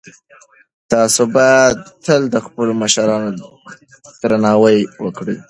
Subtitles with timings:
[0.91, 3.29] تاسو باید تل د خپلو مشرانو
[4.21, 5.37] درناوی وکړئ.